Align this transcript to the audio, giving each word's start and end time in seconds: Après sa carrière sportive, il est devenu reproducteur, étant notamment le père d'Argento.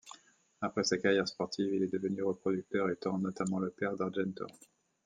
Après 0.61 0.83
sa 0.83 0.97
carrière 0.97 1.27
sportive, 1.27 1.75
il 1.75 1.83
est 1.83 1.87
devenu 1.93 2.23
reproducteur, 2.23 2.89
étant 2.89 3.19
notamment 3.19 3.59
le 3.59 3.69
père 3.69 3.95
d'Argento. 3.97 4.47